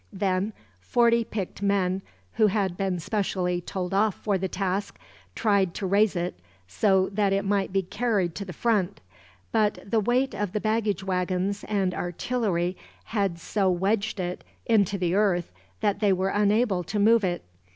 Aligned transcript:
Then 0.11 0.53
forty 0.79 1.23
picked 1.23 1.61
men, 1.61 2.01
who 2.33 2.47
had 2.47 2.75
been 2.75 2.99
specially 2.99 3.61
told 3.61 3.93
off 3.93 4.15
for 4.15 4.35
the 4.39 4.47
task, 4.47 4.97
tried 5.35 5.75
to 5.75 5.85
raise 5.85 6.15
it 6.15 6.39
so 6.67 7.09
that 7.09 7.31
it 7.31 7.45
might 7.45 7.71
be 7.71 7.83
carried 7.83 8.33
to 8.33 8.43
the 8.43 8.51
front; 8.51 8.99
but 9.51 9.77
the 9.85 9.99
weight 9.99 10.33
of 10.33 10.53
the 10.53 10.59
baggage 10.59 11.03
wagons 11.03 11.63
and 11.65 11.93
artillery 11.93 12.75
had 13.03 13.37
so 13.37 13.69
wedged 13.69 14.19
it 14.19 14.43
into 14.65 14.97
the 14.97 15.13
earth, 15.13 15.51
that 15.81 15.99
they 15.99 16.13
were 16.13 16.29
unable 16.29 16.83
to 16.85 16.97
move 16.97 17.23
it. 17.23 17.43